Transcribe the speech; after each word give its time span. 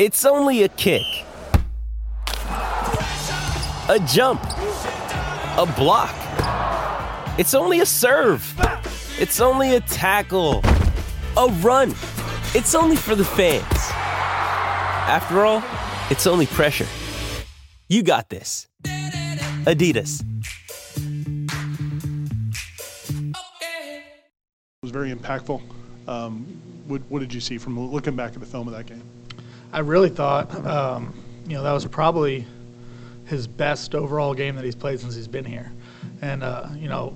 It's 0.00 0.24
only 0.24 0.62
a 0.62 0.68
kick, 0.70 1.04
a 2.26 3.98
jump, 4.08 4.42
a 4.42 5.70
block. 5.76 6.14
It's 7.38 7.52
only 7.52 7.80
a 7.80 7.84
serve. 7.84 8.42
It's 9.18 9.42
only 9.42 9.76
a 9.76 9.80
tackle, 9.80 10.62
a 11.36 11.48
run. 11.60 11.90
It's 12.54 12.74
only 12.74 12.96
for 12.96 13.14
the 13.14 13.26
fans. 13.26 13.62
After 15.06 15.44
all, 15.44 15.62
it's 16.08 16.26
only 16.26 16.46
pressure. 16.46 16.86
You 17.90 18.02
got 18.02 18.30
this. 18.30 18.68
Adidas. 19.66 20.24
It 23.18 24.82
was 24.82 24.92
very 24.92 25.12
impactful. 25.12 25.60
Um, 26.08 26.46
what, 26.86 27.02
what 27.10 27.18
did 27.18 27.34
you 27.34 27.40
see 27.42 27.58
from 27.58 27.78
looking 27.78 28.16
back 28.16 28.32
at 28.32 28.40
the 28.40 28.46
film 28.46 28.66
of 28.66 28.72
that 28.72 28.86
game? 28.86 29.02
I 29.72 29.80
really 29.80 30.08
thought, 30.08 30.54
um, 30.66 31.14
you 31.46 31.54
know, 31.54 31.62
that 31.62 31.72
was 31.72 31.86
probably 31.86 32.46
his 33.26 33.46
best 33.46 33.94
overall 33.94 34.34
game 34.34 34.56
that 34.56 34.64
he's 34.64 34.74
played 34.74 35.00
since 35.00 35.14
he's 35.14 35.28
been 35.28 35.44
here. 35.44 35.70
And, 36.22 36.42
uh, 36.42 36.68
you 36.76 36.88
know, 36.88 37.14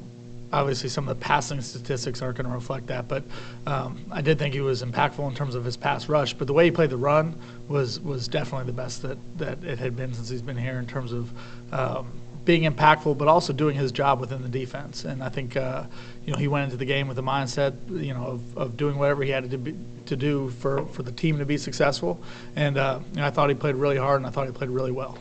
obviously 0.53 0.89
some 0.89 1.09
of 1.09 1.19
the 1.19 1.25
passing 1.25 1.61
statistics 1.61 2.23
aren't 2.23 2.37
going 2.37 2.49
to 2.49 2.55
reflect 2.55 2.87
that, 2.87 3.09
but 3.09 3.25
um, 3.67 4.05
I 4.13 4.23
did 4.23 4.39
think 4.39 4.55
he 4.55 4.61
was 4.61 4.83
impactful 4.83 5.29
in 5.29 5.35
terms 5.35 5.57
of 5.57 5.65
his 5.65 5.77
pass 5.77 6.09
rush. 6.09 6.33
But 6.33 6.47
the 6.47 6.53
way 6.53 6.67
he 6.67 6.71
played 6.71 6.91
the 6.91 6.97
run 6.97 7.37
was 7.69 7.99
was 8.01 8.29
definitely 8.29 8.67
the 8.67 8.73
best 8.73 9.03
that, 9.03 9.19
that 9.39 9.63
it 9.65 9.79
had 9.79 9.97
been 9.97 10.15
since 10.15 10.29
he's 10.29 10.43
been 10.43 10.57
here 10.57 10.79
in 10.79 10.87
terms 10.87 11.13
of 11.13 11.31
um, 11.73 12.13
being 12.45 12.71
impactful, 12.71 13.17
but 13.17 13.29
also 13.29 13.53
doing 13.53 13.77
his 13.77 13.91
job 13.91 14.21
within 14.21 14.43
the 14.43 14.49
defense. 14.49 15.05
And 15.05 15.23
I 15.23 15.29
think 15.29 15.57
uh, 15.57 15.85
you 16.27 16.33
know 16.33 16.39
he 16.39 16.49
went 16.49 16.65
into 16.65 16.77
the 16.77 16.85
game 16.85 17.09
with 17.09 17.17
the 17.17 17.23
mindset 17.23 17.75
you 17.89 18.15
know 18.15 18.25
of, 18.25 18.59
of 18.59 18.77
doing 18.77 18.99
whatever 18.99 19.23
he 19.23 19.31
had 19.31 19.51
to 19.51 19.59
be, 19.59 19.75
to 20.07 20.17
do 20.17 20.51
for, 20.51 20.85
for 20.87 21.03
the 21.03 21.13
team 21.13 21.39
to 21.39 21.47
be 21.47 21.57
successful. 21.57 22.21
And 22.57 22.77
uh, 22.77 23.01
know, 23.15 23.27
I 23.27 23.31
thought 23.31 23.49
he 23.49 23.55
played 23.55 23.77
really 23.77 23.97
hard, 23.97 24.19
and 24.19 24.27
I 24.27 24.31
thought 24.31 24.47
he 24.47 24.53
played 24.53 24.71
really 24.71 24.93
well. 24.93 25.19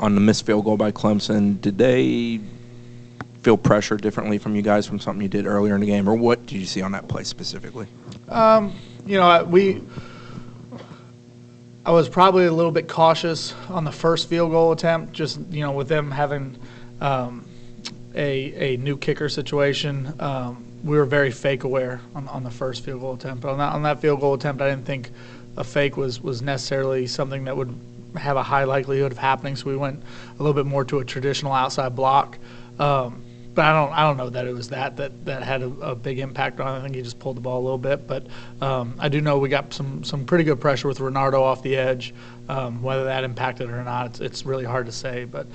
On 0.00 0.14
the 0.14 0.20
missed 0.20 0.44
field 0.44 0.64
goal 0.64 0.76
by 0.76 0.90
Clemson, 0.90 1.60
did 1.60 1.78
they 1.78 2.40
feel 3.42 3.56
pressure 3.56 3.96
differently 3.96 4.38
from 4.38 4.56
you 4.56 4.62
guys 4.62 4.86
from 4.86 4.98
something 4.98 5.22
you 5.22 5.28
did 5.28 5.46
earlier 5.46 5.74
in 5.74 5.80
the 5.80 5.86
game, 5.86 6.08
or 6.08 6.14
what 6.14 6.44
did 6.46 6.58
you 6.58 6.66
see 6.66 6.82
on 6.82 6.92
that 6.92 7.06
play 7.08 7.22
specifically? 7.22 7.86
Um, 8.28 8.74
you 9.06 9.18
know, 9.18 9.44
we 9.44 9.82
I 11.86 11.90
was 11.90 12.08
probably 12.08 12.46
a 12.46 12.52
little 12.52 12.72
bit 12.72 12.88
cautious 12.88 13.54
on 13.68 13.84
the 13.84 13.92
first 13.92 14.30
field 14.30 14.50
goal 14.52 14.72
attempt, 14.72 15.12
just 15.12 15.38
you 15.50 15.60
know, 15.60 15.72
with 15.72 15.86
them 15.86 16.10
having 16.10 16.56
um, 17.02 17.46
a 18.14 18.74
a 18.74 18.76
new 18.78 18.96
kicker 18.96 19.28
situation. 19.28 20.14
Um, 20.18 20.64
we 20.82 20.96
were 20.96 21.04
very 21.04 21.30
fake 21.30 21.64
aware 21.64 22.00
on, 22.14 22.26
on 22.28 22.42
the 22.42 22.50
first 22.50 22.84
field 22.84 23.00
goal 23.00 23.14
attempt. 23.14 23.42
But 23.42 23.50
on 23.50 23.58
that 23.58 23.72
on 23.74 23.82
that 23.82 24.00
field 24.00 24.20
goal 24.20 24.32
attempt, 24.32 24.62
I 24.62 24.70
didn't 24.70 24.86
think 24.86 25.10
a 25.58 25.64
fake 25.64 25.98
was 25.98 26.22
was 26.22 26.40
necessarily 26.40 27.06
something 27.06 27.44
that 27.44 27.54
would 27.54 27.78
have 28.16 28.38
a 28.38 28.42
high 28.42 28.64
likelihood 28.64 29.12
of 29.12 29.18
happening. 29.18 29.54
So 29.54 29.66
we 29.68 29.76
went 29.76 30.02
a 30.38 30.42
little 30.42 30.54
bit 30.54 30.64
more 30.64 30.84
to 30.86 31.00
a 31.00 31.04
traditional 31.04 31.52
outside 31.52 31.94
block. 31.94 32.38
Um, 32.78 33.23
but 33.54 33.64
I 33.64 33.72
don't 33.72 33.92
I 33.92 34.02
don't 34.02 34.16
know 34.16 34.30
that 34.30 34.46
it 34.46 34.52
was 34.52 34.68
that 34.70 34.96
that 34.96 35.24
that 35.24 35.42
had 35.42 35.62
a, 35.62 35.68
a, 35.80 35.94
big 35.94 36.18
impact 36.18 36.60
on. 36.60 36.74
it. 36.74 36.78
I 36.78 36.82
think 36.82 36.96
he 36.96 37.02
just 37.02 37.18
pulled 37.18 37.36
the 37.36 37.40
ball 37.40 37.60
a 37.60 37.62
little 37.62 37.78
bit, 37.78 38.06
but 38.06 38.26
um, 38.60 38.94
I 38.98 39.08
do 39.08 39.20
know 39.20 39.38
we 39.38 39.48
got 39.48 39.72
some 39.72 40.02
some 40.02 40.24
pretty 40.24 40.44
good 40.44 40.60
pressure 40.60 40.88
with 40.88 40.98
Renardo 40.98 41.40
off 41.40 41.62
the 41.62 41.76
edge. 41.76 42.14
Um, 42.48 42.82
whether 42.82 43.04
that 43.04 43.24
impacted 43.24 43.70
or 43.70 43.82
not, 43.84 44.06
it's, 44.06 44.20
it's 44.20 44.46
really 44.46 44.64
hard 44.64 44.86
to 44.86 44.92
say. 44.92 45.24
But 45.24 45.46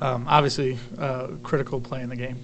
um, 0.00 0.26
obviously, 0.28 0.78
uh, 0.98 1.28
critical 1.42 1.80
play 1.80 2.02
in 2.02 2.08
the 2.08 2.16
game. 2.16 2.36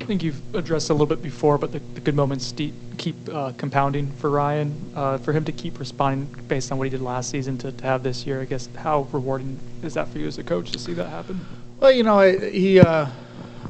I 0.00 0.04
think 0.04 0.24
you've 0.24 0.42
addressed 0.56 0.90
a 0.90 0.92
little 0.92 1.06
bit 1.06 1.22
before, 1.22 1.58
but 1.58 1.70
the, 1.70 1.78
the 1.94 2.00
good 2.00 2.16
moments 2.16 2.52
keep 2.98 3.14
uh, 3.32 3.52
compounding 3.56 4.10
for 4.12 4.30
Ryan. 4.30 4.74
Uh, 4.96 5.18
for 5.18 5.32
him 5.32 5.44
to 5.44 5.52
keep 5.52 5.78
responding 5.78 6.26
based 6.48 6.72
on 6.72 6.78
what 6.78 6.84
he 6.84 6.90
did 6.90 7.00
last 7.00 7.30
season 7.30 7.56
to, 7.58 7.70
to 7.70 7.84
have 7.84 8.02
this 8.02 8.26
year, 8.26 8.40
I 8.40 8.44
guess, 8.44 8.68
how 8.76 9.06
rewarding 9.12 9.60
is 9.84 9.94
that 9.94 10.08
for 10.08 10.18
you 10.18 10.26
as 10.26 10.38
a 10.38 10.42
coach 10.42 10.72
to 10.72 10.78
see 10.80 10.92
that 10.94 11.08
happen? 11.08 11.40
Well, 11.82 11.90
you 11.90 12.04
know, 12.04 12.20
he 12.20 12.78
uh, 12.78 13.08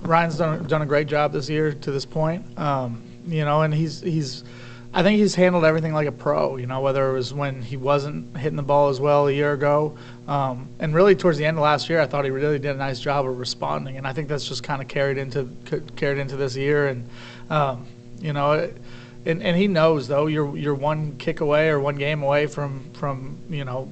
Ryan's 0.03 0.37
done 0.37 0.67
done 0.67 0.83
a 0.83 0.87
great 0.87 1.07
job 1.07 1.33
this 1.33 1.49
year 1.49 1.73
to 1.73 1.91
this 1.91 2.05
point. 2.05 2.45
Um, 2.59 3.03
you 3.27 3.47
know, 3.47 3.63
and 3.63 3.73
he's 3.73 4.03
he's 4.03 4.45
I 4.93 5.03
think 5.03 5.19
he's 5.19 5.35
handled 5.35 5.65
everything 5.65 5.95
like 5.95 6.07
a 6.07 6.13
pro. 6.13 6.59
You 6.59 6.67
know, 6.67 6.83
whether 6.83 7.09
it 7.09 7.15
was 7.15 7.33
when 7.33 7.63
he 7.63 7.79
wasn't 7.79 8.37
hitting 8.37 8.59
the 8.59 8.63
ball 8.63 8.91
as 8.91 9.01
well 9.01 9.29
a 9.29 9.33
year 9.33 9.55
ago, 9.55 9.97
um, 10.29 10.69
and 10.79 10.95
really 10.95 11.17
towards 11.17 11.39
the 11.39 11.47
end 11.47 11.57
of 11.57 11.63
last 11.63 11.89
year, 11.89 12.03
I 12.03 12.07
thought 12.07 12.27
he 12.27 12.31
really 12.31 12.59
did 12.59 12.77
a 12.77 12.79
nice 12.79 13.01
job 13.01 13.27
of 13.27 13.39
responding, 13.39 13.97
and 13.97 14.07
I 14.07 14.13
think 14.13 14.29
that's 14.29 14.47
just 14.47 14.63
kind 14.63 14.83
of 14.83 14.89
carried 14.89 15.17
into 15.17 15.49
carried 15.97 16.19
into 16.19 16.37
this 16.37 16.55
year, 16.55 16.89
and 16.89 17.09
um, 17.49 17.87
you 18.21 18.35
know. 18.35 18.53
and, 19.25 19.43
and 19.43 19.57
he 19.57 19.69
knows 19.69 20.07
though 20.07 20.27
you're 20.27 20.55
you're 20.55 20.75
one 20.75 21.17
kick 21.17 21.41
away 21.41 21.71
or 21.71 21.81
one 21.81 21.97
game 21.97 22.23
away 22.23 22.47
from 22.47 22.91
from 22.93 23.39
you 23.49 23.65
know 23.65 23.91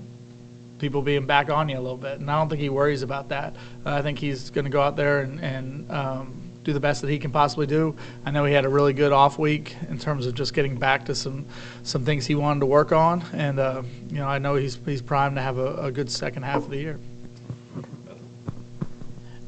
people 0.80 1.02
being 1.02 1.26
back 1.26 1.50
on 1.50 1.68
you 1.68 1.78
a 1.78 1.80
little 1.80 1.96
bit. 1.96 2.20
And 2.20 2.30
I 2.30 2.38
don't 2.38 2.48
think 2.48 2.60
he 2.60 2.68
worries 2.68 3.02
about 3.02 3.28
that. 3.28 3.54
Uh, 3.86 3.94
I 3.94 4.02
think 4.02 4.18
he's 4.18 4.50
going 4.50 4.64
to 4.64 4.70
go 4.70 4.80
out 4.80 4.96
there 4.96 5.20
and, 5.20 5.41
and 5.41 5.92
um, 5.92 6.50
do 6.64 6.72
the 6.72 6.80
best 6.80 7.02
that 7.02 7.10
he 7.10 7.18
can 7.18 7.30
possibly 7.30 7.66
do. 7.66 7.94
I 8.24 8.30
know 8.30 8.44
he 8.44 8.52
had 8.52 8.64
a 8.64 8.68
really 8.68 8.92
good 8.92 9.12
off 9.12 9.38
week 9.38 9.76
in 9.88 9.98
terms 9.98 10.26
of 10.26 10.34
just 10.34 10.54
getting 10.54 10.76
back 10.76 11.04
to 11.06 11.14
some 11.14 11.46
some 11.82 12.04
things 12.04 12.26
he 12.26 12.34
wanted 12.34 12.60
to 12.60 12.66
work 12.66 12.92
on, 12.92 13.22
and 13.32 13.58
uh, 13.58 13.82
you 14.08 14.16
know 14.16 14.26
I 14.26 14.38
know 14.38 14.56
he's 14.56 14.78
he's 14.84 15.02
primed 15.02 15.36
to 15.36 15.42
have 15.42 15.58
a, 15.58 15.74
a 15.76 15.92
good 15.92 16.10
second 16.10 16.42
half 16.42 16.56
of 16.56 16.70
the 16.70 16.78
year. 16.78 16.98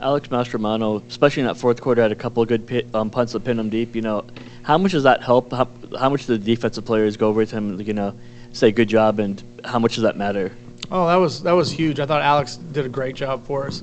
Alex 0.01 0.29
Mastromanno, 0.29 1.07
especially 1.09 1.43
in 1.43 1.47
that 1.47 1.57
fourth 1.57 1.81
quarter, 1.81 2.03
had 2.03 2.11
a 2.11 2.17
couple 2.17 2.43
of 2.43 2.49
good 2.49 2.67
pit, 2.67 2.89
um, 2.93 3.09
punts 3.09 3.35
that 3.35 3.45
pinned 3.45 3.61
him 3.61 3.71
deep. 3.71 3.95
You 3.95 4.03
know, 4.03 4.25
how 4.63 4.77
much 4.77 4.93
does 4.93 5.05
that 5.05 5.23
help? 5.23 5.53
How, 5.53 5.69
how 5.97 6.09
much 6.09 6.27
do 6.27 6.37
the 6.37 6.45
defensive 6.45 6.85
players 6.85 7.17
go 7.17 7.29
over 7.29 7.47
to 7.47 7.57
him, 7.57 7.81
you 7.81 7.93
know, 7.93 8.13
say 8.53 8.73
good 8.73 8.89
job, 8.89 9.21
and 9.21 9.41
how 9.65 9.79
much 9.79 9.95
does 9.95 10.03
that 10.03 10.17
matter? 10.17 10.51
Oh, 10.95 11.07
that 11.07 11.17
was 11.17 11.43
that 11.45 11.53
was 11.53 11.71
huge. 11.71 12.01
I 12.01 12.07
thought 12.07 12.21
Alex 12.21 12.57
did 12.57 12.85
a 12.85 12.89
great 12.91 13.17
job 13.17 13.47
for 13.47 13.67
us. 13.67 13.83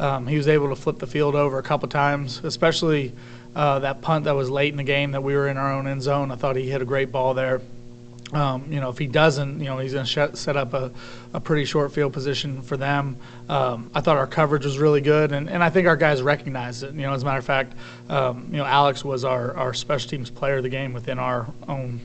Um, 0.00 0.26
he 0.26 0.36
was 0.36 0.48
able 0.48 0.68
to 0.70 0.76
flip 0.76 0.98
the 0.98 1.06
field 1.06 1.36
over 1.36 1.58
a 1.58 1.62
couple 1.62 1.88
times, 1.88 2.40
especially 2.42 3.12
uh, 3.54 3.78
that 3.78 4.00
punt 4.00 4.24
that 4.24 4.34
was 4.34 4.50
late 4.50 4.72
in 4.72 4.76
the 4.76 4.82
game 4.82 5.12
that 5.12 5.22
we 5.22 5.34
were 5.34 5.46
in 5.46 5.56
our 5.56 5.72
own 5.72 5.86
end 5.86 6.02
zone. 6.02 6.32
I 6.32 6.34
thought 6.34 6.56
he 6.56 6.68
hit 6.68 6.82
a 6.82 6.84
great 6.84 7.12
ball 7.12 7.32
there. 7.32 7.60
Um, 8.32 8.70
you 8.70 8.80
know, 8.80 8.90
if 8.90 8.98
he 8.98 9.06
doesn't, 9.06 9.60
you 9.60 9.66
know, 9.66 9.78
he's 9.78 9.94
going 9.94 10.04
to 10.04 10.36
set 10.36 10.56
up 10.56 10.74
a, 10.74 10.90
a 11.32 11.40
pretty 11.40 11.64
short 11.64 11.92
field 11.92 12.12
position 12.12 12.60
for 12.60 12.76
them. 12.76 13.16
Um, 13.48 13.90
I 13.94 14.00
thought 14.00 14.18
our 14.18 14.26
coverage 14.26 14.64
was 14.64 14.78
really 14.78 15.00
good, 15.00 15.32
and, 15.32 15.48
and 15.48 15.64
I 15.64 15.70
think 15.70 15.86
our 15.88 15.96
guys 15.96 16.20
recognized 16.20 16.82
it. 16.82 16.92
You 16.92 17.02
know, 17.02 17.14
as 17.14 17.22
a 17.22 17.24
matter 17.24 17.38
of 17.38 17.46
fact, 17.46 17.72
um, 18.10 18.48
you 18.50 18.58
know, 18.58 18.66
Alex 18.66 19.02
was 19.02 19.24
our, 19.24 19.56
our 19.56 19.72
special 19.72 20.10
teams 20.10 20.28
player 20.28 20.56
of 20.56 20.62
the 20.62 20.68
game 20.68 20.92
within 20.92 21.18
our 21.18 21.46
own 21.68 22.00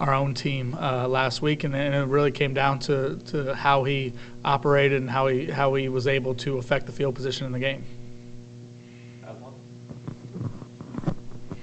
our 0.00 0.14
own 0.14 0.34
team 0.34 0.74
uh, 0.74 1.08
last 1.08 1.42
week, 1.42 1.64
and, 1.64 1.74
and, 1.74 1.94
it 1.94 2.06
really 2.06 2.30
came 2.30 2.54
down 2.54 2.78
to, 2.78 3.16
to 3.26 3.54
how 3.54 3.84
he 3.84 4.12
operated 4.44 5.00
and 5.00 5.10
how 5.10 5.26
he 5.26 5.46
how 5.46 5.74
he 5.74 5.88
was 5.88 6.06
able 6.06 6.34
to 6.36 6.58
affect 6.58 6.86
the 6.86 6.92
field 6.92 7.14
position 7.14 7.46
in 7.46 7.52
the 7.52 7.58
game. 7.58 7.84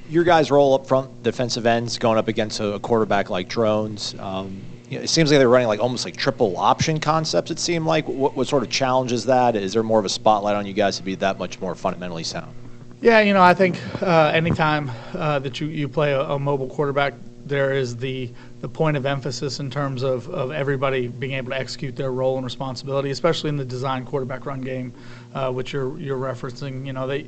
Your 0.10 0.24
guys 0.24 0.52
roll 0.52 0.76
up 0.76 0.86
front 0.86 1.24
defensive 1.24 1.66
ends 1.66 1.98
going 1.98 2.18
up 2.18 2.28
against 2.28 2.60
a, 2.60 2.78
quarterback 2.80 3.30
like 3.30 3.50
Drones. 3.50 4.16
Um, 4.20 4.62
you 4.88 4.98
know, 4.98 5.04
it 5.04 5.10
seems 5.10 5.32
like 5.32 5.40
they're 5.40 5.50
running 5.50 5.68
like 5.68 5.80
almost 5.80 6.06
like 6.06 6.16
triple 6.16 6.58
option 6.58 7.00
concepts. 7.00 7.50
It 7.50 7.58
seemed 7.58 7.88
like 7.88 8.08
what, 8.08 8.36
what 8.36 8.48
sort 8.48 8.62
of 8.62 8.70
challenges 8.70 9.22
is 9.22 9.26
that? 9.26 9.56
Is 9.56 9.74
there 9.74 9.82
more 9.82 9.98
of 9.98 10.06
a 10.06 10.10
spotlight 10.10 10.56
on 10.56 10.68
you 10.68 10.74
guys 10.74 10.98
to 10.98 11.04
be 11.04 11.16
that 11.16 11.40
much 11.40 11.60
more 11.60 11.74
fundamentally 11.74 12.24
sound? 12.24 12.54
Yeah, 13.02 13.20
you 13.22 13.34
know, 13.34 13.42
I 13.42 13.54
think 13.54 13.80
uh, 14.02 14.32
anytime 14.34 14.92
uh, 15.14 15.40
that 15.40 15.60
you, 15.60 15.68
you 15.68 15.90
play 15.90 16.12
a, 16.14 16.22
a 16.22 16.40
mobile 16.40 16.68
quarterback, 16.68 17.14
there 17.46 17.74
is 17.74 17.96
the 17.98 18.32
the 18.62 18.70
point 18.70 18.98
of 18.98 19.06
emphasis 19.06 19.60
in 19.60 19.70
terms 19.70 20.02
of, 20.02 20.28
of 20.30 20.52
everybody 20.52 21.08
being 21.08 21.34
able 21.34 21.52
to 21.52 21.60
execute 21.60 21.96
their 21.96 22.12
role 22.12 22.38
and 22.38 22.44
responsibility, 22.44 23.12
especially 23.12 23.50
in 23.50 23.58
the 23.58 23.66
design 23.66 24.06
quarterback 24.06 24.46
run 24.46 24.62
game, 24.62 24.92
uh, 25.36 25.52
which 25.52 25.74
you're 25.74 25.98
you're 26.00 26.18
referencing. 26.18 26.86
You 26.86 26.94
know, 26.94 27.06
they 27.06 27.28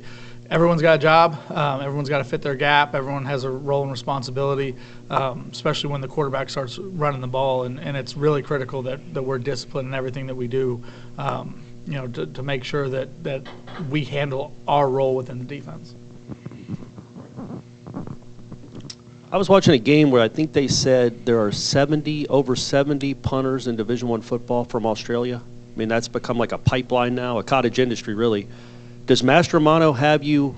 everyone's 0.50 0.82
got 0.82 0.96
a 0.96 0.98
job, 0.98 1.38
um, 1.50 1.80
everyone's 1.80 2.08
got 2.08 2.18
to 2.18 2.24
fit 2.24 2.42
their 2.42 2.54
gap, 2.54 2.94
everyone 2.94 3.24
has 3.24 3.44
a 3.44 3.50
role 3.50 3.82
and 3.82 3.90
responsibility, 3.90 4.74
um, 5.10 5.48
especially 5.52 5.90
when 5.90 6.00
the 6.00 6.08
quarterback 6.08 6.50
starts 6.50 6.78
running 6.78 7.20
the 7.20 7.26
ball, 7.26 7.64
and, 7.64 7.78
and 7.78 7.96
it's 7.96 8.16
really 8.16 8.42
critical 8.42 8.82
that, 8.82 9.14
that 9.14 9.22
we're 9.22 9.38
disciplined 9.38 9.88
in 9.88 9.94
everything 9.94 10.26
that 10.26 10.34
we 10.34 10.48
do. 10.48 10.82
Um, 11.18 11.60
you 11.86 11.94
know, 11.94 12.06
to, 12.06 12.26
to 12.26 12.42
make 12.42 12.64
sure 12.64 12.88
that, 12.90 13.24
that 13.24 13.48
we 13.88 14.04
handle 14.04 14.54
our 14.66 14.90
role 14.90 15.14
within 15.14 15.38
the 15.38 15.44
defense. 15.44 15.94
I 19.30 19.36
was 19.36 19.50
watching 19.50 19.74
a 19.74 19.78
game 19.78 20.10
where 20.10 20.22
I 20.22 20.28
think 20.28 20.54
they 20.54 20.68
said 20.68 21.26
there 21.26 21.40
are 21.40 21.52
70 21.52 22.28
over 22.28 22.56
70 22.56 23.12
punters 23.14 23.66
in 23.66 23.76
Division 23.76 24.08
One 24.08 24.22
football 24.22 24.64
from 24.64 24.86
Australia. 24.86 25.42
I 25.44 25.78
mean, 25.78 25.88
that's 25.88 26.08
become 26.08 26.38
like 26.38 26.52
a 26.52 26.58
pipeline 26.58 27.14
now, 27.14 27.38
a 27.38 27.42
cottage 27.42 27.78
industry, 27.78 28.14
really. 28.14 28.48
Does 29.04 29.20
Mastromanno 29.20 29.94
have 29.94 30.24
you 30.24 30.56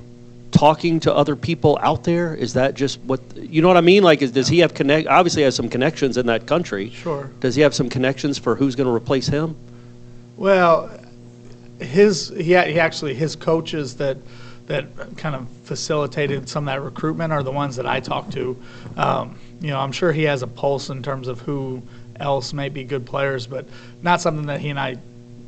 talking 0.52 1.00
to 1.00 1.12
other 1.12 1.34
people 1.34 1.80
out 1.82 2.04
there? 2.04 2.32
Is 2.32 2.52
that 2.52 2.74
just 2.74 3.00
what 3.00 3.20
you 3.36 3.60
know 3.60 3.66
what 3.66 3.76
I 3.76 3.80
mean? 3.80 4.04
Like, 4.04 4.22
is, 4.22 4.30
does 4.30 4.46
he 4.46 4.60
have 4.60 4.72
connect? 4.72 5.08
Obviously, 5.08 5.42
has 5.42 5.56
some 5.56 5.68
connections 5.68 6.16
in 6.16 6.26
that 6.26 6.46
country. 6.46 6.90
Sure. 6.90 7.28
Does 7.40 7.56
he 7.56 7.62
have 7.62 7.74
some 7.74 7.88
connections 7.88 8.38
for 8.38 8.54
who's 8.54 8.76
going 8.76 8.86
to 8.86 8.94
replace 8.94 9.26
him? 9.26 9.56
Well, 10.36 10.96
his 11.80 12.28
he, 12.28 12.44
he 12.44 12.54
actually 12.54 13.14
his 13.14 13.34
coaches 13.34 13.96
that 13.96 14.16
that 14.70 15.16
kind 15.16 15.34
of 15.34 15.48
facilitated 15.64 16.48
some 16.48 16.68
of 16.68 16.72
that 16.72 16.80
recruitment 16.80 17.32
are 17.32 17.42
the 17.42 17.50
ones 17.50 17.74
that 17.74 17.86
I 17.86 17.98
talked 17.98 18.32
to. 18.34 18.56
Um, 18.96 19.36
you 19.60 19.70
know, 19.70 19.80
I'm 19.80 19.90
sure 19.90 20.12
he 20.12 20.22
has 20.22 20.42
a 20.42 20.46
pulse 20.46 20.90
in 20.90 21.02
terms 21.02 21.26
of 21.26 21.40
who 21.40 21.82
else 22.20 22.52
may 22.52 22.68
be 22.68 22.84
good 22.84 23.04
players, 23.04 23.48
but 23.48 23.66
not 24.02 24.20
something 24.20 24.46
that 24.46 24.60
he 24.60 24.68
and 24.68 24.78
I 24.78 24.98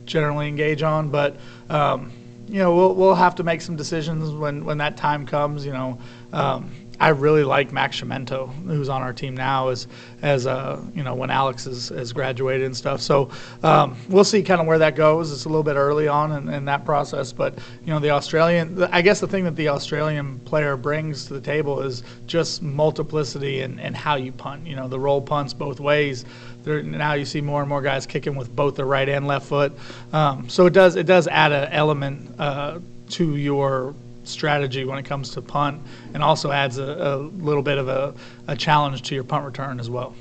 generally 0.06 0.48
engage 0.48 0.82
on. 0.82 1.08
But 1.08 1.36
um, 1.70 2.10
you 2.48 2.58
know, 2.58 2.74
we'll 2.74 2.94
we'll 2.96 3.14
have 3.14 3.36
to 3.36 3.44
make 3.44 3.60
some 3.60 3.76
decisions 3.76 4.30
when 4.32 4.64
when 4.64 4.78
that 4.78 4.96
time 4.96 5.24
comes. 5.24 5.64
You 5.64 5.72
know. 5.72 5.98
Um, 6.32 6.72
I 7.02 7.08
really 7.08 7.42
like 7.42 7.72
Max 7.72 8.00
Cimento, 8.00 8.54
who's 8.64 8.88
on 8.88 9.02
our 9.02 9.12
team 9.12 9.36
now, 9.36 9.70
as 9.70 9.88
as 10.22 10.46
uh, 10.46 10.80
you 10.94 11.02
know 11.02 11.16
when 11.16 11.30
Alex 11.30 11.64
has, 11.64 11.88
has 11.88 12.12
graduated 12.12 12.64
and 12.64 12.76
stuff. 12.76 13.00
So 13.00 13.28
um, 13.64 13.96
we'll 14.08 14.22
see 14.22 14.40
kind 14.40 14.60
of 14.60 14.68
where 14.68 14.78
that 14.78 14.94
goes. 14.94 15.32
It's 15.32 15.44
a 15.44 15.48
little 15.48 15.64
bit 15.64 15.74
early 15.74 16.06
on 16.06 16.30
in, 16.30 16.48
in, 16.48 16.64
that 16.66 16.84
process, 16.84 17.32
but 17.32 17.58
you 17.84 17.92
know 17.92 17.98
the 17.98 18.10
Australian. 18.10 18.84
I 18.84 19.02
guess 19.02 19.18
the 19.18 19.26
thing 19.26 19.42
that 19.42 19.56
the 19.56 19.66
Australian 19.66 20.38
player 20.40 20.76
brings 20.76 21.24
to 21.24 21.34
the 21.34 21.40
table 21.40 21.80
is 21.80 22.04
just 22.28 22.62
multiplicity 22.62 23.62
and 23.62 23.80
and 23.80 23.96
how 23.96 24.14
you 24.14 24.30
punt. 24.30 24.64
You 24.64 24.76
know 24.76 24.86
the 24.86 25.00
roll 25.00 25.20
punts 25.20 25.52
both 25.52 25.80
ways. 25.80 26.24
There, 26.62 26.84
now 26.84 27.14
you 27.14 27.24
see 27.24 27.40
more 27.40 27.62
and 27.62 27.68
more 27.68 27.82
guys 27.82 28.06
kicking 28.06 28.36
with 28.36 28.54
both 28.54 28.76
the 28.76 28.84
right 28.84 29.08
and 29.08 29.26
left 29.26 29.46
foot. 29.46 29.72
Um, 30.12 30.48
so 30.48 30.66
it 30.66 30.72
does 30.72 30.94
it 30.94 31.06
does 31.06 31.26
add 31.26 31.50
an 31.50 31.72
element 31.72 32.38
uh, 32.38 32.78
to 33.10 33.36
your 33.36 33.92
strategy 34.24 34.84
when 34.84 34.98
it 34.98 35.04
comes 35.04 35.30
to 35.30 35.42
punt, 35.42 35.82
and 36.14 36.22
also 36.22 36.50
adds 36.50 36.78
a, 36.78 36.84
a 36.84 37.16
little 37.16 37.62
bit 37.62 37.78
of 37.78 37.88
a, 37.88 38.14
a, 38.48 38.56
challenge 38.56 39.02
to 39.02 39.14
your 39.14 39.24
punt 39.24 39.44
return 39.44 39.80
as 39.80 39.90
well. 39.90 40.14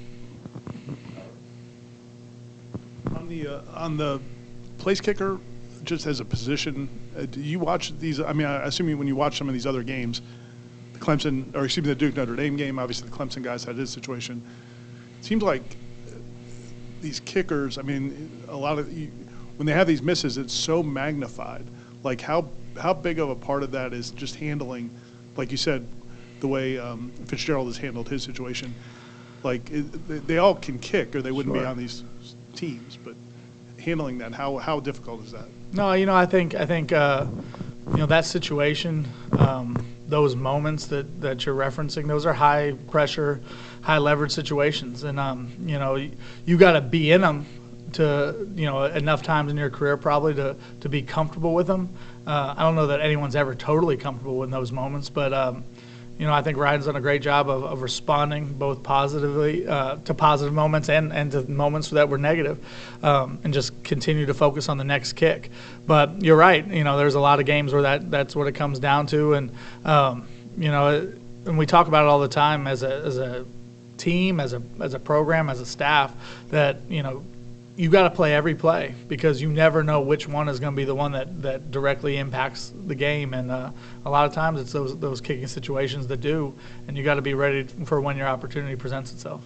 On 3.15 3.27
the 3.27 3.47
uh, 3.47 3.61
on 3.73 3.97
the 3.97 4.19
place 4.77 5.01
kicker, 5.01 5.39
just 5.83 6.05
as 6.05 6.19
a 6.19 6.25
position, 6.25 6.89
uh, 7.17 7.25
do 7.25 7.41
you 7.41 7.59
watch 7.59 7.97
these? 7.99 8.19
I 8.19 8.33
mean, 8.33 8.47
I 8.47 8.63
assume 8.63 8.97
when 8.97 9.07
you 9.07 9.15
watch 9.15 9.37
some 9.37 9.47
of 9.47 9.53
these 9.53 9.67
other 9.67 9.83
games, 9.83 10.21
the 10.93 10.99
Clemson 10.99 11.53
or 11.55 11.65
excuse 11.65 11.85
me, 11.85 11.89
the 11.89 11.95
Duke 11.95 12.15
Notre 12.15 12.35
Dame 12.35 12.55
game. 12.55 12.79
Obviously, 12.79 13.09
the 13.09 13.15
Clemson 13.15 13.43
guys 13.43 13.63
had 13.63 13.75
this 13.75 13.91
situation. 13.91 14.41
It 15.19 15.25
seems 15.25 15.43
like 15.43 15.63
these 17.01 17.19
kickers. 17.21 17.77
I 17.77 17.81
mean, 17.81 18.31
a 18.47 18.55
lot 18.55 18.79
of 18.79 18.87
when 18.87 19.65
they 19.65 19.73
have 19.73 19.87
these 19.87 20.01
misses, 20.01 20.37
it's 20.37 20.53
so 20.53 20.81
magnified. 20.81 21.65
Like 22.03 22.21
how 22.21 22.49
how 22.79 22.93
big 22.93 23.19
of 23.19 23.29
a 23.29 23.35
part 23.35 23.63
of 23.63 23.71
that 23.71 23.93
is 23.93 24.11
just 24.11 24.35
handling, 24.35 24.89
like 25.35 25.51
you 25.51 25.57
said, 25.57 25.87
the 26.39 26.47
way 26.47 26.79
um, 26.79 27.11
Fitzgerald 27.25 27.67
has 27.67 27.77
handled 27.77 28.09
his 28.09 28.23
situation? 28.23 28.73
Like 29.43 29.69
it, 29.71 30.07
they, 30.07 30.17
they 30.19 30.37
all 30.37 30.55
can 30.55 30.79
kick, 30.79 31.15
or 31.15 31.21
they 31.21 31.31
wouldn't 31.31 31.55
sure. 31.55 31.63
be 31.63 31.67
on 31.67 31.77
these 31.77 32.03
teams. 32.55 32.97
But 33.03 33.15
handling 33.79 34.17
that, 34.19 34.33
how 34.33 34.57
how 34.57 34.79
difficult 34.79 35.23
is 35.25 35.31
that? 35.31 35.45
No, 35.73 35.93
you 35.93 36.05
know, 36.05 36.15
I 36.15 36.25
think 36.25 36.55
I 36.55 36.65
think 36.65 36.91
uh, 36.91 37.25
you 37.91 37.97
know 37.97 38.05
that 38.07 38.25
situation, 38.25 39.07
um, 39.37 39.77
those 40.07 40.35
moments 40.35 40.87
that 40.87 41.21
that 41.21 41.45
you're 41.45 41.55
referencing, 41.55 42.07
those 42.07 42.25
are 42.25 42.33
high 42.33 42.73
pressure, 42.89 43.41
high 43.81 43.99
leverage 43.99 44.31
situations, 44.31 45.03
and 45.03 45.19
um, 45.19 45.51
you 45.65 45.77
know 45.77 45.95
you, 45.95 46.11
you 46.45 46.57
got 46.57 46.73
to 46.73 46.81
be 46.81 47.11
in 47.11 47.21
them 47.21 47.45
to 47.93 48.47
you 48.55 48.65
know 48.65 48.83
enough 48.83 49.23
times 49.23 49.51
in 49.51 49.57
your 49.57 49.69
career 49.69 49.97
probably 49.97 50.33
to 50.35 50.55
to 50.81 50.89
be 50.89 51.01
comfortable 51.01 51.53
with 51.53 51.67
them. 51.67 51.89
Uh, 52.25 52.53
I 52.57 52.63
don't 52.63 52.75
know 52.75 52.87
that 52.87 53.01
anyone's 53.01 53.35
ever 53.35 53.55
totally 53.55 53.97
comfortable 53.97 54.43
in 54.43 54.51
those 54.51 54.71
moments, 54.71 55.09
but 55.09 55.33
um, 55.33 55.63
you 56.17 56.25
know 56.25 56.33
I 56.33 56.41
think 56.41 56.57
Ryan's 56.57 56.85
done 56.85 56.95
a 56.95 57.01
great 57.01 57.21
job 57.21 57.49
of, 57.49 57.63
of 57.63 57.81
responding 57.81 58.53
both 58.53 58.83
positively 58.83 59.67
uh, 59.67 59.97
to 60.05 60.13
positive 60.13 60.53
moments 60.53 60.89
and, 60.89 61.11
and 61.11 61.31
to 61.31 61.49
moments 61.49 61.89
that 61.89 62.09
were 62.09 62.17
negative, 62.17 62.63
um, 63.03 63.39
and 63.43 63.53
just 63.53 63.83
continue 63.83 64.25
to 64.25 64.33
focus 64.33 64.69
on 64.69 64.77
the 64.77 64.83
next 64.83 65.13
kick. 65.13 65.51
But 65.87 66.21
you're 66.21 66.37
right, 66.37 66.65
you 66.65 66.83
know 66.83 66.97
there's 66.97 67.15
a 67.15 67.19
lot 67.19 67.39
of 67.39 67.45
games 67.45 67.73
where 67.73 67.83
that 67.83 68.11
that's 68.11 68.35
what 68.35 68.47
it 68.47 68.53
comes 68.53 68.79
down 68.79 69.07
to, 69.07 69.33
and 69.33 69.51
um, 69.85 70.27
you 70.57 70.69
know 70.69 71.11
and 71.45 71.57
we 71.57 71.65
talk 71.65 71.87
about 71.87 72.05
it 72.05 72.07
all 72.07 72.19
the 72.19 72.27
time 72.27 72.67
as 72.67 72.83
a 72.83 72.93
as 73.03 73.17
a 73.17 73.45
team, 73.97 74.39
as 74.39 74.53
a 74.53 74.61
as 74.79 74.93
a 74.93 74.99
program, 74.99 75.49
as 75.49 75.59
a 75.59 75.65
staff 75.65 76.13
that 76.49 76.81
you 76.89 77.03
know 77.03 77.23
you 77.77 77.89
got 77.89 78.03
to 78.03 78.09
play 78.09 78.33
every 78.33 78.53
play 78.53 78.93
because 79.07 79.41
you 79.41 79.49
never 79.49 79.83
know 79.83 80.01
which 80.01 80.27
one 80.27 80.49
is 80.49 80.59
going 80.59 80.73
to 80.73 80.75
be 80.75 80.83
the 80.83 80.95
one 80.95 81.13
that, 81.13 81.41
that 81.41 81.71
directly 81.71 82.17
impacts 82.17 82.73
the 82.87 82.95
game. 82.95 83.33
And 83.33 83.49
uh, 83.49 83.71
a 84.05 84.09
lot 84.09 84.25
of 84.25 84.33
times 84.33 84.59
it's 84.59 84.71
those, 84.71 84.97
those 84.99 85.21
kicking 85.21 85.47
situations 85.47 86.07
that 86.07 86.17
do, 86.17 86.53
and 86.87 86.97
you 86.97 87.03
got 87.03 87.15
to 87.15 87.21
be 87.21 87.33
ready 87.33 87.63
for 87.85 88.01
when 88.01 88.17
your 88.17 88.27
opportunity 88.27 88.75
presents 88.75 89.13
itself. 89.13 89.41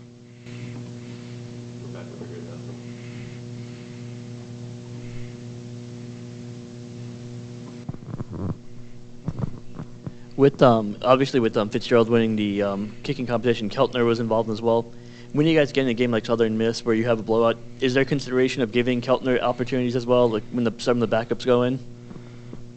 With 10.36 10.62
um, 10.62 10.98
obviously 11.02 11.40
with 11.40 11.56
um, 11.56 11.70
Fitzgerald 11.70 12.10
winning 12.10 12.36
the 12.36 12.62
um, 12.64 12.94
kicking 13.04 13.26
competition, 13.26 13.70
Keltner 13.70 14.06
was 14.06 14.20
involved 14.20 14.50
as 14.50 14.62
well 14.62 14.92
when 15.36 15.46
you 15.46 15.58
guys 15.60 15.74
get 15.74 15.82
in 15.82 15.90
a 15.90 15.94
game 15.94 16.12
like 16.12 16.26
Southern 16.26 16.58
Miss 16.58 16.86
where 16.86 16.96
you 16.96 17.06
have 17.06 17.20
a 17.20 17.24
blowout, 17.24 17.58
is 17.82 17.94
there 17.94 18.06
consideration 18.06 18.62
of 18.62 18.72
giving 18.72 19.02
Keltner 19.02 19.42
opportunities 19.42 19.94
as 19.98 20.06
well, 20.06 20.30
like 20.30 20.44
when 20.52 20.64
the, 20.64 20.74
some 20.78 21.02
of 21.02 21.10
the 21.10 21.14
backups 21.14 21.46
go 21.46 21.64
in? 21.64 21.78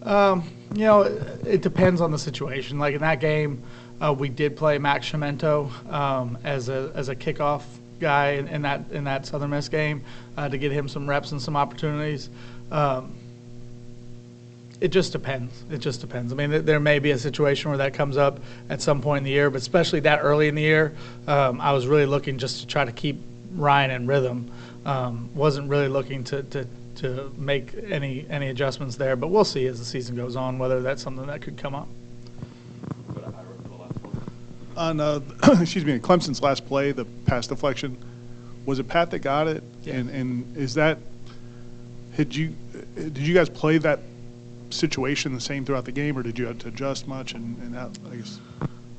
Um, 0.02 0.43
you 0.75 0.84
know, 0.84 1.02
it 1.02 1.62
depends 1.62 2.00
on 2.00 2.10
the 2.10 2.19
situation. 2.19 2.81
Like 2.81 2.94
in 2.94 3.00
that 3.00 3.20
game, 3.20 3.62
uh, 4.00 4.12
we 4.16 4.28
did 4.28 4.56
play 4.56 4.76
Max 4.76 5.08
Cimento 5.08 5.70
um, 5.93 6.37
as 6.43 6.69
a 6.69 6.90
as 6.96 7.08
a 7.08 7.14
kickoff 7.14 7.62
guy 8.00 8.31
in, 8.31 8.49
in, 8.49 8.62
that 8.62 8.90
in 8.90 9.05
that 9.05 9.25
Southern 9.25 9.50
Miss 9.50 9.69
game 9.69 10.02
uh, 10.37 10.49
to 10.49 10.58
get 10.58 10.72
him 10.72 10.88
some 10.88 11.08
reps 11.08 11.31
and 11.31 11.40
some 11.40 11.56
opportunities. 11.56 12.28
Um, 12.72 13.14
it 14.80 14.88
just 14.88 15.12
depends. 15.12 15.52
It 15.70 15.78
just 15.78 16.00
depends. 16.00 16.32
I 16.32 16.36
mean, 16.36 16.64
there 16.64 16.78
may 16.78 16.98
be 16.98 17.10
a 17.10 17.19
situation 17.19 17.70
where 17.70 17.78
that 17.78 17.94
comes 17.94 18.16
up 18.16 18.40
at 18.69 18.80
some 18.80 19.02
point 19.02 19.19
in 19.19 19.24
the 19.24 19.31
year, 19.31 19.50
but 19.50 19.60
especially 19.60 20.00
that 20.00 20.20
early 20.22 20.48
in 20.48 20.55
the 20.55 20.62
year, 20.62 20.94
um, 21.26 21.60
I 21.60 21.72
was 21.72 21.86
really 21.86 22.06
looking 22.06 22.38
just 22.38 22.60
to 22.60 22.67
try 22.67 22.84
to 22.84 22.93
keep 22.93 23.20
Ryan 23.53 23.91
in 23.91 24.06
rhythm. 24.06 24.50
Um, 24.84 25.31
wasn't 25.34 25.69
really 25.69 25.88
looking 25.88 26.22
to, 26.24 26.43
to, 26.44 26.67
to 26.96 27.32
make 27.36 27.74
any 27.91 28.24
any 28.31 28.48
adjustments 28.48 28.96
there, 28.96 29.17
but 29.17 29.29
we'll 29.29 29.44
see 29.44 29.67
as 29.67 29.79
the 29.79 29.84
season 29.84 30.17
goes 30.17 30.36
on 30.36 30.58
whether 30.58 30.81
that's 30.81 31.03
something 31.03 31.26
that 31.26 31.43
could 31.43 31.56
come 31.56 31.74
up. 31.74 31.88
On 34.76 35.00
uh, 35.00 35.20
excuse 35.60 35.84
me, 35.84 35.98
Clemson's 35.98 36.41
last 36.41 36.67
play, 36.67 36.93
the 36.93 37.05
pass 37.26 37.48
deflection, 37.48 37.98
was 38.64 38.79
it 38.79 38.86
Pat 38.86 39.10
that 39.10 39.19
got 39.20 39.48
it? 39.48 39.64
Yeah. 39.82 39.94
And 39.94 40.10
and 40.10 40.56
is 40.56 40.74
that 40.74 40.98
did 42.17 42.34
you 42.34 42.55
did 42.94 43.19
you 43.19 43.34
guys 43.34 43.48
play 43.48 43.79
that 43.79 44.00
situation 44.70 45.34
the 45.34 45.41
same 45.41 45.65
throughout 45.65 45.84
the 45.84 45.93
game, 45.93 46.17
or 46.17 46.22
did 46.22 46.39
you 46.39 46.46
have 46.46 46.58
to 46.58 46.69
adjust 46.69 47.06
much? 47.06 47.34
And, 47.34 47.56
and 47.63 47.75
how, 47.75 47.91
I 48.10 48.17
guess. 48.17 48.41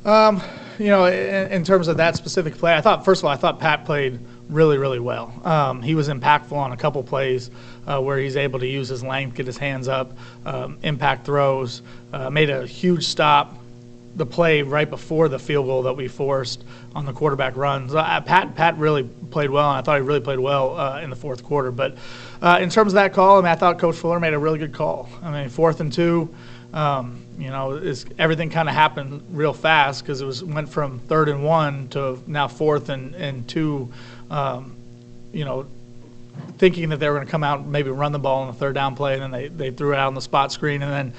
Um, 0.05 0.41
you 0.77 0.87
know, 0.87 1.05
in, 1.05 1.51
in, 1.51 1.63
terms 1.65 1.89
of 1.89 1.97
that 1.97 2.15
specific 2.15 2.55
play, 2.55 2.73
I 2.73 2.79
thought 2.79 3.03
first 3.03 3.21
of 3.21 3.25
all, 3.25 3.31
I 3.31 3.35
thought 3.35 3.59
Pat 3.59 3.83
played 3.83 4.19
really, 4.47 4.77
really 4.77 4.99
well. 4.99 5.33
Um, 5.43 5.81
he 5.81 5.93
was 5.93 6.07
impactful 6.07 6.53
on 6.53 6.71
a 6.71 6.77
couple 6.77 7.03
plays 7.03 7.51
uh, 7.85 7.99
where 7.99 8.17
he's 8.17 8.37
able 8.37 8.59
to 8.59 8.67
use 8.67 8.87
his 8.87 9.03
length, 9.03 9.35
get 9.35 9.45
his 9.45 9.57
hands 9.57 9.89
up, 9.89 10.17
um, 10.45 10.77
impact 10.83 11.25
throws, 11.25 11.81
uh, 12.13 12.29
made 12.29 12.49
a 12.49 12.65
huge 12.65 13.05
stop. 13.05 13.58
The 14.15 14.25
play 14.25 14.63
right 14.63 14.89
before 14.89 15.29
the 15.29 15.39
field 15.39 15.67
goal 15.67 15.83
that 15.83 15.93
we 15.93 16.07
forced 16.07 16.65
on 16.95 17.05
the 17.05 17.13
quarterback 17.13 17.55
runs. 17.55 17.93
Uh, 17.95 18.21
Pat 18.21 18.55
Pat 18.55 18.77
really 18.77 19.03
played 19.03 19.49
well, 19.49 19.69
and 19.69 19.77
I 19.77 19.81
thought 19.81 19.97
he 19.97 20.01
really 20.01 20.19
played 20.19 20.39
well 20.39 20.77
uh, 20.77 21.01
in 21.01 21.09
the 21.09 21.15
fourth 21.15 21.43
quarter. 21.43 21.71
But 21.71 21.97
uh, 22.41 22.59
in 22.61 22.69
terms 22.69 22.93
of 22.93 22.95
that 22.95 23.13
call, 23.13 23.37
I 23.37 23.41
mean, 23.41 23.51
I 23.51 23.55
thought 23.55 23.79
Coach 23.79 23.95
Fuller 23.95 24.19
made 24.19 24.33
a 24.33 24.39
really 24.39 24.59
good 24.59 24.73
call. 24.73 25.09
I 25.21 25.31
mean, 25.31 25.49
fourth 25.49 25.79
and 25.79 25.93
two, 25.93 26.33
um, 26.73 27.23
you 27.37 27.49
know, 27.49 27.81
everything 28.17 28.49
kind 28.49 28.67
of 28.67 28.75
happened 28.75 29.23
real 29.31 29.53
fast 29.53 30.03
because 30.03 30.21
it 30.21 30.25
was 30.25 30.43
went 30.43 30.69
from 30.69 30.99
third 30.99 31.29
and 31.29 31.43
one 31.43 31.87
to 31.89 32.21
now 32.27 32.47
fourth 32.47 32.89
and 32.89 33.15
and 33.15 33.47
two. 33.47 33.91
Um, 34.29 34.75
you 35.31 35.45
know, 35.45 35.67
thinking 36.57 36.89
that 36.89 36.97
they 36.97 37.07
were 37.07 37.15
going 37.15 37.25
to 37.25 37.31
come 37.31 37.43
out 37.43 37.59
and 37.59 37.71
maybe 37.71 37.89
run 37.89 38.11
the 38.11 38.19
ball 38.19 38.41
on 38.41 38.47
the 38.47 38.53
third 38.53 38.75
down 38.75 38.95
play, 38.95 39.13
and 39.13 39.21
then 39.21 39.31
they, 39.31 39.47
they 39.47 39.71
threw 39.71 39.93
it 39.93 39.97
out 39.97 40.07
on 40.07 40.13
the 40.13 40.21
spot 40.21 40.51
screen, 40.51 40.81
and 40.81 40.91
then 40.91 41.13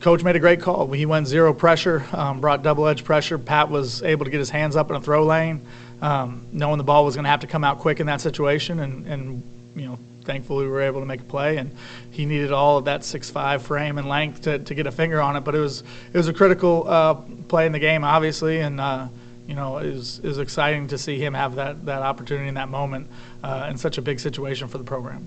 coach 0.00 0.24
made 0.24 0.36
a 0.36 0.40
great 0.40 0.60
call. 0.60 0.90
He 0.92 1.06
went 1.06 1.26
zero 1.26 1.52
pressure, 1.52 2.04
um, 2.12 2.40
brought 2.40 2.62
double 2.62 2.86
edge 2.88 3.04
pressure. 3.04 3.38
Pat 3.38 3.70
was 3.70 4.02
able 4.02 4.24
to 4.24 4.30
get 4.30 4.38
his 4.38 4.50
hands 4.50 4.74
up 4.76 4.90
in 4.90 4.96
a 4.96 5.00
throw 5.00 5.24
lane, 5.24 5.60
um, 6.00 6.46
knowing 6.52 6.78
the 6.78 6.84
ball 6.84 7.04
was 7.04 7.14
going 7.14 7.24
to 7.24 7.30
have 7.30 7.40
to 7.40 7.46
come 7.46 7.64
out 7.64 7.78
quick 7.78 8.00
in 8.00 8.06
that 8.06 8.20
situation, 8.20 8.80
and, 8.80 9.06
and 9.06 9.42
you 9.76 9.86
know 9.86 9.98
thankfully 10.24 10.64
we 10.64 10.70
were 10.70 10.82
able 10.82 11.00
to 11.00 11.06
make 11.06 11.20
a 11.20 11.24
play, 11.24 11.58
and 11.58 11.70
he 12.10 12.24
needed 12.24 12.52
all 12.52 12.78
of 12.78 12.86
that 12.86 13.04
six-five 13.04 13.62
frame 13.62 13.98
and 13.98 14.08
length 14.08 14.42
to, 14.42 14.58
to 14.58 14.74
get 14.74 14.86
a 14.86 14.92
finger 14.92 15.20
on 15.20 15.36
it. 15.36 15.40
But 15.40 15.54
it 15.54 15.60
was 15.60 15.82
it 16.12 16.16
was 16.16 16.28
a 16.28 16.32
critical 16.32 16.84
uh, 16.88 17.14
play 17.48 17.66
in 17.66 17.72
the 17.72 17.78
game, 17.78 18.02
obviously, 18.02 18.60
and 18.60 18.80
uh, 18.80 19.08
you 19.46 19.54
know 19.54 19.78
it 19.78 19.92
was, 19.92 20.18
it 20.18 20.26
was 20.26 20.38
exciting 20.38 20.88
to 20.88 20.98
see 20.98 21.18
him 21.18 21.34
have 21.34 21.56
that 21.56 21.84
that 21.84 22.02
opportunity 22.02 22.48
in 22.48 22.54
that 22.54 22.70
moment 22.70 23.08
uh, 23.42 23.68
in 23.70 23.76
such 23.76 23.98
a 23.98 24.02
big 24.02 24.18
situation 24.18 24.66
for 24.68 24.78
the 24.78 24.84
program. 24.84 25.26